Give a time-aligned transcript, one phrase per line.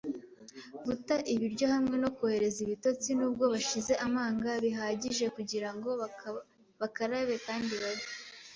[0.85, 5.89] guta ibiryo hamwe no kohereza ibitotsi, nubwo bashize amanga bihagije kugirango
[6.79, 8.05] bakarabe kandi babe